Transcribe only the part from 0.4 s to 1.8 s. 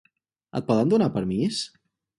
Et poden donar permís?